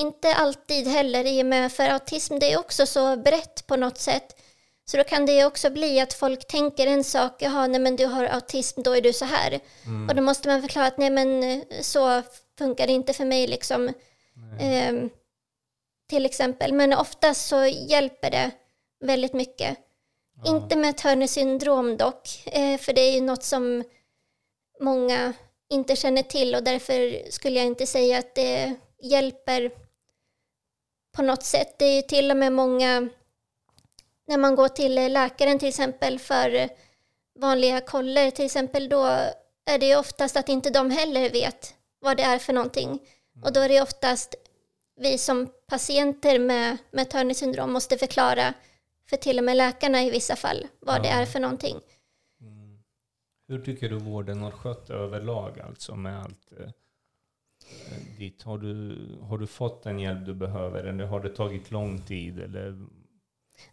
[0.00, 3.98] inte alltid heller i och med för autism det är också så brett på något
[3.98, 4.40] sätt.
[4.86, 8.06] Så då kan det också bli att folk tänker en sak, jaha, nej men du
[8.06, 9.60] har autism, då är du så här.
[9.86, 10.08] Mm.
[10.08, 12.22] Och då måste man förklara att nej men eh, så
[12.58, 13.88] funkar det inte för mig liksom.
[14.60, 14.94] Eh,
[16.08, 16.72] till exempel.
[16.72, 18.50] Men oftast så hjälper det
[19.00, 19.78] väldigt mycket.
[20.44, 20.56] Ja.
[20.56, 23.84] Inte med Turner syndrom dock, eh, för det är ju något som
[24.80, 25.32] många
[25.70, 29.70] inte känner till och därför skulle jag inte säga att det hjälper
[31.16, 31.78] på något sätt.
[31.78, 33.08] Det är ju till och med många
[34.26, 36.68] när man går till läkaren till exempel för
[37.40, 39.04] vanliga koller till exempel, då
[39.66, 43.00] är det ju oftast att inte de heller vet vad det är för någonting.
[43.44, 44.34] Och då är det oftast
[44.96, 48.54] vi som patienter med, med Turner syndrom måste förklara
[49.10, 51.02] för till och med läkarna i vissa fall vad ja.
[51.02, 51.80] det är för någonting.
[53.48, 56.68] Hur tycker du vården har skött överlag, alltså med allt eh,
[58.18, 58.42] ditt?
[58.42, 62.38] Har du, har du fått den hjälp du behöver eller har det tagit lång tid?
[62.38, 62.86] Eller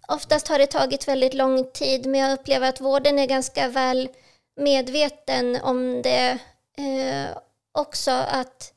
[0.08, 4.10] Oftast har det tagit väldigt lång tid, men jag upplever att vården är ganska väl
[4.56, 6.40] medveten om det
[6.78, 7.38] eh,
[7.72, 8.74] också, att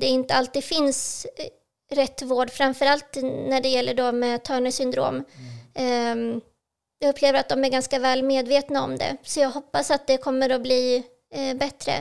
[0.00, 5.24] det inte alltid finns eh, rätt vård, framförallt när det gäller då med Turner syndrom.
[5.74, 6.32] Mm.
[6.36, 6.42] Eh,
[7.04, 10.16] jag upplever att de är ganska väl medvetna om det, så jag hoppas att det
[10.16, 11.92] kommer att bli eh, bättre.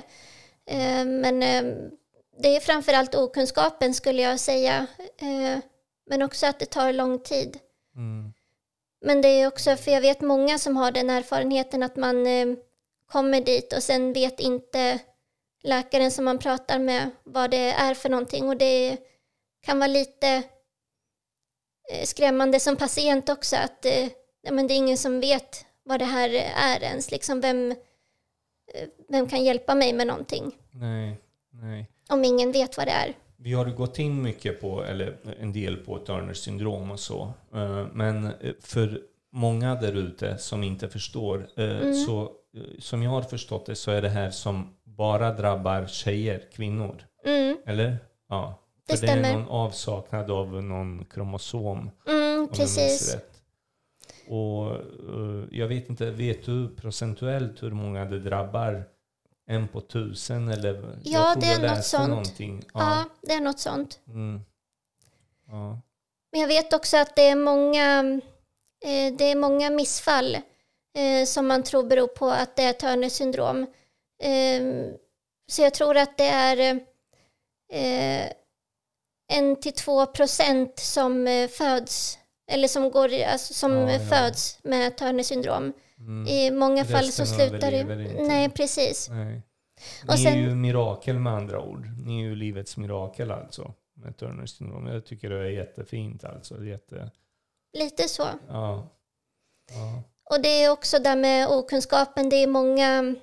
[0.65, 1.89] Eh, men ehm,
[2.37, 4.87] det är framförallt okunskapen skulle jag säga,
[5.17, 5.59] eh,
[6.09, 7.59] men också att det tar lång tid.
[7.95, 8.33] Mm.
[9.01, 12.47] Men det är också, för jag vet många som har den erfarenheten att man eh,
[13.05, 14.99] kommer dit och sen vet inte
[15.63, 18.97] läkaren som man pratar med vad det är för någonting och det
[19.61, 20.27] kan vara lite
[21.91, 24.07] eh, skrämmande som patient också att eh,
[24.51, 27.11] men det är ingen som vet vad det här är ens.
[27.11, 30.51] Liksom vem, eh, vem kan hjälpa mig med någonting?
[30.71, 31.17] Nej,
[31.51, 31.89] nej.
[32.09, 33.13] Om ingen vet vad det är.
[33.37, 37.33] Vi har gått in mycket på, eller en del på Turners syndrom och så.
[37.53, 39.01] Eh, men eh, för
[39.31, 41.93] många där ute som inte förstår, mm.
[41.93, 42.31] så
[42.79, 47.05] som jag har förstått det så är det här som bara drabbar tjejer, kvinnor.
[47.25, 47.57] Mm.
[47.65, 47.97] Eller?
[48.29, 48.59] Ja.
[48.87, 49.21] Det för stämmer.
[49.21, 51.91] det är någon avsaknad av någon kromosom.
[52.07, 53.17] Mm, precis.
[54.33, 54.81] Och
[55.51, 58.83] jag vet inte, vet du procentuellt hur många det drabbar
[59.47, 60.99] en på tusen eller?
[61.03, 62.09] Ja, det är något sånt.
[62.09, 62.63] Någonting.
[62.73, 62.79] Ja.
[62.79, 63.05] ja.
[63.21, 63.99] det är något sånt.
[64.07, 64.41] Mm.
[65.47, 65.81] Ja.
[66.31, 67.99] Men jag vet också att det är många,
[68.85, 70.35] eh, det är många missfall
[70.97, 73.67] eh, som man tror beror på att det är Turner syndrom.
[74.23, 74.63] Eh,
[75.51, 76.79] så jag tror att det är
[77.73, 78.31] eh,
[79.33, 82.19] en till två procent som eh, föds
[82.51, 85.73] eller som, går, alltså, som ja, föds med Turner syndrom.
[85.99, 86.27] Mm.
[86.27, 87.83] I många fall så slutar det...
[88.27, 89.09] Nej, precis.
[89.09, 89.41] Nej.
[90.07, 91.87] Ni sen, är ju mirakel med andra ord.
[92.05, 93.73] Ni är ju livets mirakel alltså.
[93.95, 94.87] Med Turners syndrom.
[94.87, 96.63] Jag tycker det är jättefint alltså.
[96.63, 97.11] Jätte...
[97.77, 98.23] Lite så.
[98.47, 98.89] Ja.
[99.71, 100.03] ja.
[100.29, 102.29] Och det är också där med okunskapen.
[102.29, 103.15] Det är många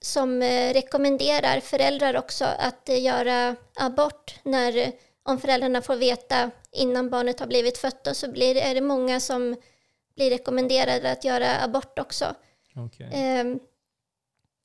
[0.00, 4.92] som eh, rekommenderar föräldrar också att eh, göra abort när,
[5.22, 9.56] om föräldrarna får veta innan barnet har blivit fött, så blir, är det många som
[10.16, 12.34] blir rekommenderade att göra abort också.
[12.86, 13.40] Okay.
[13.40, 13.60] Um,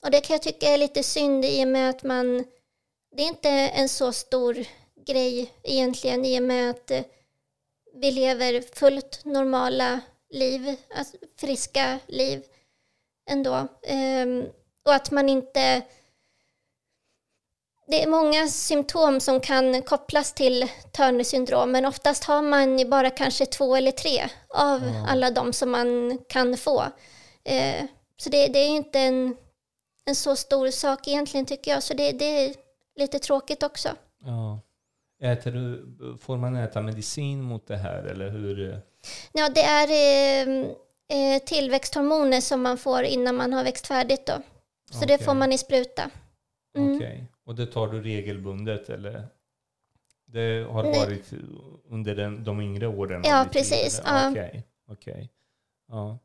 [0.04, 2.46] och det kan jag tycka är lite synd i och med att man,
[3.16, 4.66] det är inte en så stor
[5.06, 6.92] grej egentligen i och med att
[7.94, 12.44] vi lever fullt normala liv, alltså friska liv
[13.30, 13.68] ändå.
[14.24, 14.46] Um,
[14.86, 15.82] och att man inte...
[17.88, 23.10] Det är många symptom som kan kopplas till Turner syndrom men oftast har man bara
[23.10, 25.06] kanske två eller tre av mm.
[25.06, 26.84] alla de som man kan få.
[27.44, 27.86] Eh,
[28.18, 29.36] så det, det, är inte en,
[30.06, 32.56] en så stor sak egentligen tycker jag, så det, det är
[32.96, 33.90] lite tråkigt också.
[34.26, 34.60] Ja.
[35.24, 38.82] Äter du, får man äta medicin mot det här eller hur?
[39.32, 40.66] Ja, det är eh,
[41.10, 44.26] eh, tillväxthormoner som man får innan man har växt färdigt.
[44.26, 44.42] Då.
[44.92, 45.18] Så okay.
[45.18, 46.10] det får man i spruta.
[46.78, 46.96] Mm.
[46.96, 47.26] Okej, okay.
[47.46, 49.28] Och det tar du regelbundet eller?
[50.26, 51.00] Det har Nej.
[51.00, 51.34] varit
[51.90, 53.22] under den, de yngre åren?
[53.26, 54.00] Ja, precis.
[54.00, 54.30] Okej.
[54.32, 54.62] Okay.
[54.88, 55.28] okay.
[55.88, 56.20] Ja.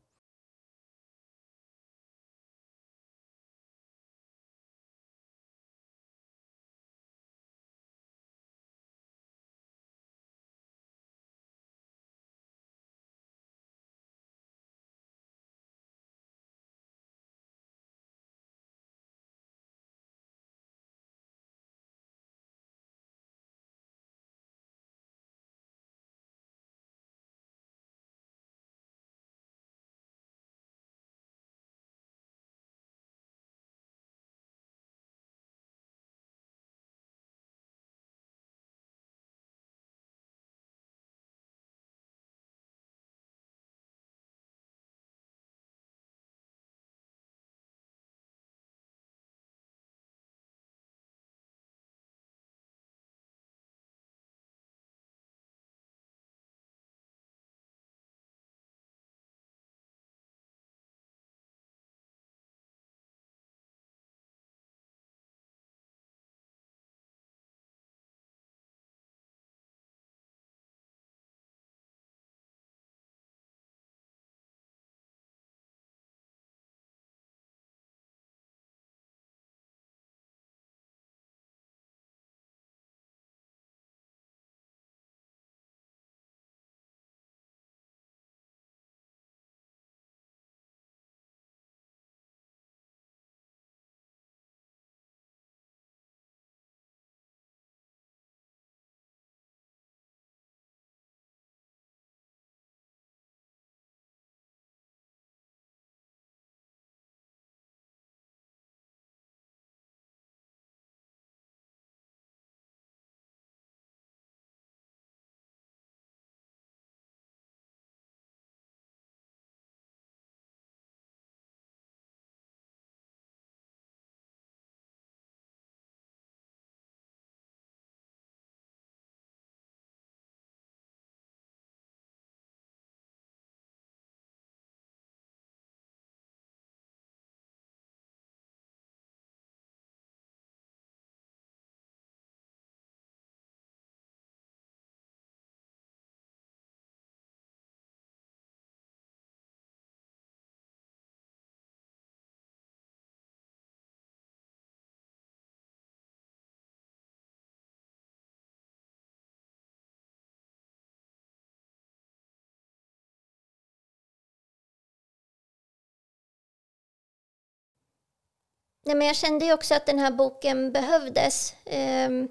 [168.85, 171.55] Nej, men jag kände ju också att den här boken behövdes.
[171.65, 172.29] Um,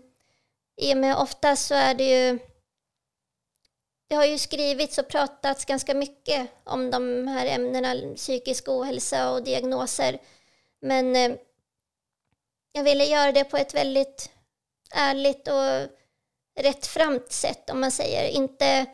[0.77, 2.39] I och med ofta så är det ju...
[4.09, 9.43] Det har ju skrivits och pratats ganska mycket om de här ämnena, psykisk ohälsa och
[9.43, 10.19] diagnoser.
[10.81, 11.33] Men eh,
[12.73, 14.31] jag ville göra det på ett väldigt
[14.95, 15.97] ärligt och
[16.63, 18.29] rättframt sätt, om man säger.
[18.29, 18.87] Inte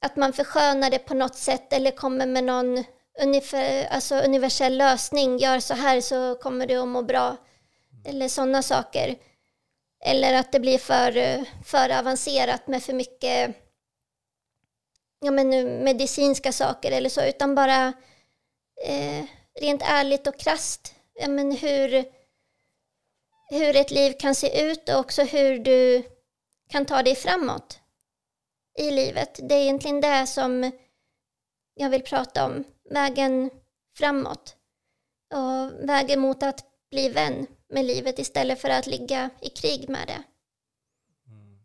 [0.00, 2.84] att man förskönar det på något sätt eller kommer med någon
[3.22, 7.36] ungefär, alltså universell lösning, gör så här så kommer du att må bra.
[8.04, 9.16] Eller sådana saker.
[10.04, 13.56] Eller att det blir för, för avancerat med för mycket
[15.20, 15.48] ja, men,
[15.84, 17.92] medicinska saker eller så, utan bara
[18.84, 19.24] eh,
[19.60, 22.04] rent ärligt och krast ja, men hur,
[23.50, 26.02] hur ett liv kan se ut och också hur du
[26.68, 27.80] kan ta dig framåt
[28.78, 29.40] i livet.
[29.42, 30.72] Det är egentligen det som
[31.74, 33.50] jag vill prata om vägen
[33.96, 34.56] framåt.
[35.30, 40.06] och väger mot att bli vän med livet istället för att ligga i krig med
[40.06, 40.22] det.
[41.32, 41.58] Mm.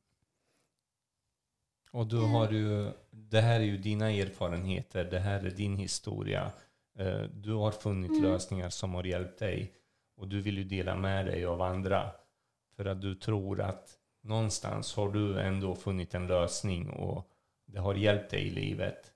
[1.91, 6.51] Och du har ju, det här är ju dina erfarenheter, det här är din historia.
[6.99, 8.23] Eh, du har funnit mm.
[8.23, 9.73] lösningar som har hjälpt dig
[10.15, 12.11] och du vill ju dela med dig av andra.
[12.75, 17.29] För att du tror att någonstans har du ändå funnit en lösning och
[17.65, 19.12] det har hjälpt dig i livet.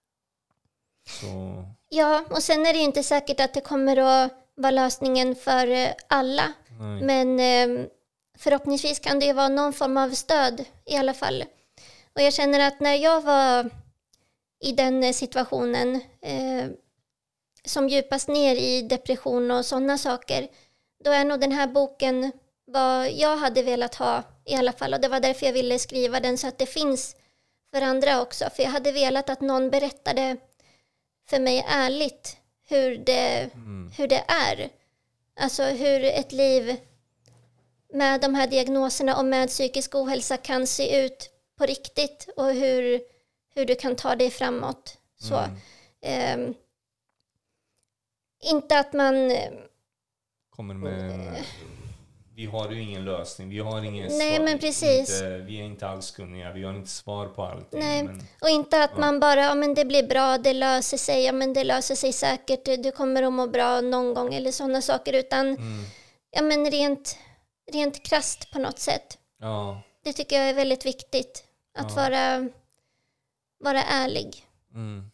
[1.08, 1.64] Så...
[1.90, 5.68] Ja, och sen är det ju inte säkert att det kommer att vara lösningen för
[5.68, 6.54] eh, alla.
[6.80, 7.02] Nej.
[7.02, 7.86] Men eh,
[8.38, 11.44] förhoppningsvis kan det ju vara någon form av stöd i alla fall.
[12.16, 13.70] Och jag känner att när jag var
[14.60, 16.66] i den situationen eh,
[17.66, 20.48] som djupast ner i depression och sådana saker,
[21.04, 22.32] då är nog den här boken
[22.66, 24.94] vad jag hade velat ha i alla fall.
[24.94, 27.16] Och det var därför jag ville skriva den så att det finns
[27.74, 28.50] för andra också.
[28.56, 30.38] För jag hade velat att någon berättade
[31.30, 32.38] för mig ärligt
[32.70, 33.92] hur det, mm.
[33.98, 34.70] hur det är.
[35.40, 36.78] Alltså hur ett liv
[37.94, 43.02] med de här diagnoserna och med psykisk ohälsa kan se ut på riktigt och hur,
[43.56, 44.98] hur du kan ta dig framåt.
[45.20, 45.36] Så,
[46.02, 46.50] mm.
[46.50, 46.56] eh,
[48.52, 49.32] inte att man...
[50.50, 51.36] Kommer med en
[52.38, 54.46] vi har ju ingen lösning, vi har ingen Nej, svar.
[54.46, 55.22] Men precis.
[55.22, 57.80] Inte, vi är inte alls kunniga, vi har inte svar på allting.
[57.80, 59.00] Nej, men, och inte att ja.
[59.00, 62.14] man bara, ja men det blir bra, det löser sig, ja men det löser sig
[62.14, 65.84] säkert, du kommer att må bra någon gång eller sådana saker, utan mm.
[66.32, 67.18] ja men rent,
[67.72, 69.18] rent krast på något sätt.
[69.40, 69.82] Ja.
[70.04, 71.44] Det tycker jag är väldigt viktigt,
[71.78, 71.96] att ja.
[71.96, 72.50] vara,
[73.60, 74.46] vara ärlig.
[74.74, 75.12] Mm.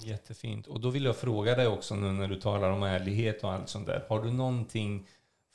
[0.00, 0.66] Jättefint.
[0.66, 3.68] Och då vill jag fråga dig också nu när du talar om ärlighet och allt
[3.68, 4.06] sånt där.
[4.08, 5.06] Har du någonting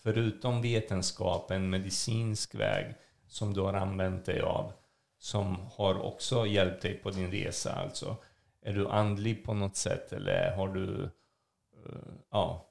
[0.04, 2.96] förutom vetenskapen, medicinsk väg
[3.28, 4.74] som du har använt dig av,
[5.18, 7.74] som har också hjälpt dig på din resa?
[7.74, 8.16] Alltså,
[8.66, 11.10] är du andlig på något sätt eller har du,
[11.86, 12.70] uh, ja,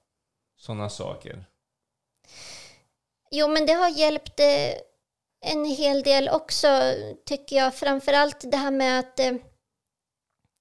[0.57, 1.45] sådana saker?
[3.31, 4.73] Jo, men det har hjälpt eh,
[5.41, 6.95] en hel del också,
[7.27, 7.75] tycker jag.
[7.75, 9.35] Framförallt det här med att, eh,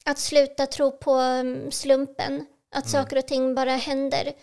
[0.06, 2.46] att sluta tro på mm, slumpen.
[2.72, 2.92] Att mm.
[2.92, 4.34] saker och ting bara händer.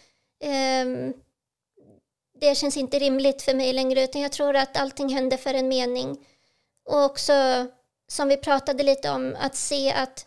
[0.85, 1.15] Um,
[2.41, 5.69] det känns inte rimligt för mig längre utan jag tror att allting händer för en
[5.69, 6.27] mening.
[6.85, 7.67] Och också,
[8.09, 10.27] som vi pratade lite om, att se att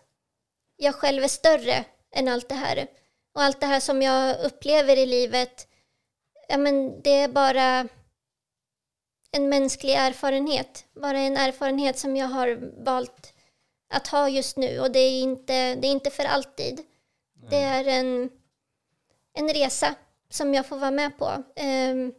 [0.77, 1.85] jag själv är större
[2.15, 2.87] än allt det här.
[3.33, 5.67] Och allt det här som jag upplever i livet,
[6.47, 7.87] ja men det är bara
[9.31, 10.85] en mänsklig erfarenhet.
[10.93, 13.33] Bara en erfarenhet som jag har valt
[13.89, 16.81] att ha just nu och det är inte, det är inte för alltid.
[17.33, 17.49] Nej.
[17.49, 18.29] Det är en,
[19.33, 19.95] en resa
[20.29, 21.25] som jag får vara med på.
[21.25, 22.13] Um,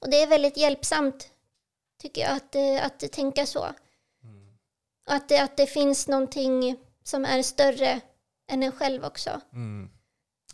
[0.00, 1.30] och det är väldigt hjälpsamt,
[2.02, 3.66] tycker jag, att, eh, att tänka så.
[4.22, 4.58] Mm.
[5.06, 8.00] Att det, att det finns någonting som är större
[8.52, 9.40] än en själv också.
[9.52, 9.90] Mm.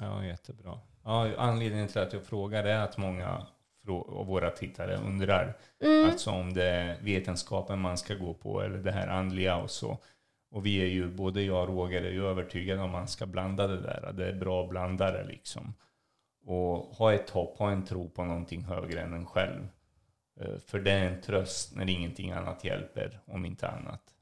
[0.00, 0.80] Ja, jättebra.
[1.04, 3.46] Ja, anledningen till att jag frågar är att många
[3.88, 6.10] av våra tittare undrar mm.
[6.10, 9.98] alltså om det är vetenskapen man ska gå på eller det här andliga och så.
[10.50, 13.26] Och vi är ju, både jag och Roger är ju övertygade om att man ska
[13.26, 14.12] blanda det där.
[14.12, 15.74] Det är bra att blanda det liksom.
[16.44, 19.68] Och ha ett hopp, ha en tro på någonting högre än en själv.
[20.40, 24.14] Eh, för det är en tröst när ingenting annat hjälper, om inte annat.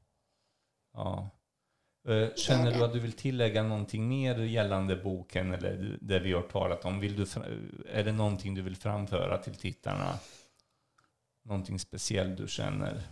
[0.93, 1.29] Ja.
[2.07, 6.41] Eh, känner du att du vill tillägga någonting mer gällande boken eller det vi har
[6.41, 6.99] talat om?
[6.99, 7.25] Vill du,
[7.89, 10.19] är det någonting du vill framföra till tittarna?
[11.43, 13.03] Någonting speciellt du känner?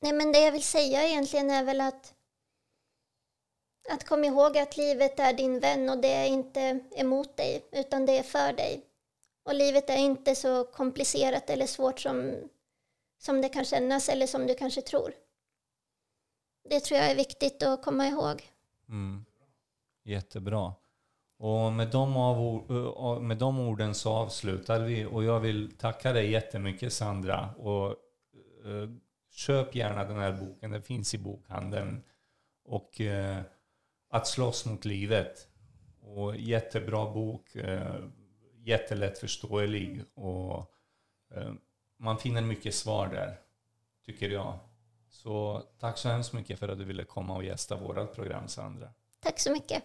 [0.00, 2.14] Nej, men det jag vill säga egentligen är väl att
[3.90, 8.06] att komma ihåg att livet är din vän och det är inte emot dig, utan
[8.06, 8.84] det är för dig.
[9.44, 12.34] Och livet är inte så komplicerat eller svårt som,
[13.18, 15.12] som det kan kännas eller som du kanske tror.
[16.70, 18.42] Det tror jag är viktigt att komma ihåg.
[18.88, 19.24] Mm.
[20.04, 20.74] Jättebra.
[21.38, 26.30] Och med de, av, med de orden så avslutar vi och jag vill tacka dig
[26.30, 27.50] jättemycket Sandra.
[27.58, 27.88] Och,
[28.64, 28.88] eh,
[29.30, 32.04] köp gärna den här boken, den finns i bokhandeln.
[32.64, 33.42] Och eh,
[34.08, 35.48] att slåss mot livet.
[36.00, 37.94] Och jättebra bok, eh,
[40.14, 40.72] och
[41.34, 41.52] eh,
[41.98, 43.38] man finner mycket svar där,
[44.06, 44.58] tycker jag.
[45.10, 48.88] Så tack så hemskt mycket för att du ville komma och gästa vårt program, Sandra.
[49.20, 49.84] Tack så mycket.